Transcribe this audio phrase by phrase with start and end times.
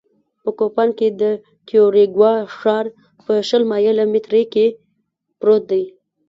[0.43, 1.23] په کوپان کې د
[1.67, 2.85] کیوریګوا ښار
[3.25, 4.65] په شل مایله مترۍ کې
[5.39, 5.83] پروت دی